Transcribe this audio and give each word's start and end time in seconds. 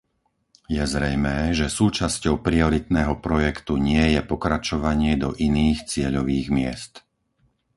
Je 0.77 0.81
zrejmé, 0.93 1.37
že 1.59 1.69
súčasťou 1.79 2.35
prioritného 2.47 3.13
projektu 3.27 3.73
nie 3.89 4.05
je 4.17 4.21
pokračovanie 4.31 5.13
do 5.23 5.29
iných 5.47 5.79
cieľových 5.91 6.47
miest. 6.57 6.93